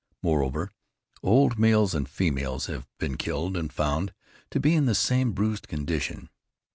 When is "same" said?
4.95-5.31